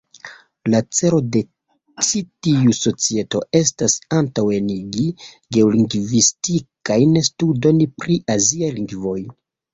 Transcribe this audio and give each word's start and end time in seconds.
La 0.73 0.77
celo 0.99 1.17
de 1.35 1.41
ĉi 2.07 2.21
tiu 2.47 2.73
Societo 2.77 3.41
estas 3.59 3.99
"...antaŭenigi 4.21 5.05
geolingvistikajn 5.59 7.15
studojn 7.31 7.87
pri 8.01 8.21
aziaj 8.39 8.75
lingvoj. 8.83 9.19